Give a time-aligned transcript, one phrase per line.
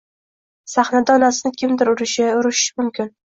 [0.71, 3.15] Sahnada onasini kimdir urishi, urishishi mumkin